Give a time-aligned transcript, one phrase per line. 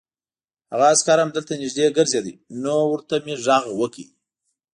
[0.71, 2.25] هغه عسکر همدلته نږدې ګرځېد،
[2.63, 4.05] نو ورته مې غږ وکړ.